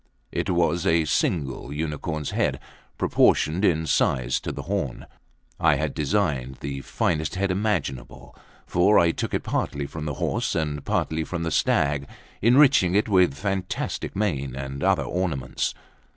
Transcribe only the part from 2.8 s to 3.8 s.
proportioned